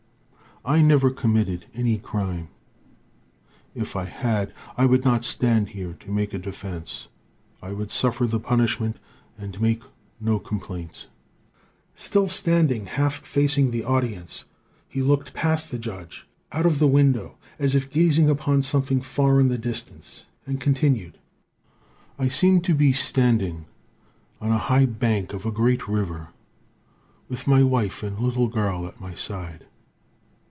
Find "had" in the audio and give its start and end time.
4.05-4.53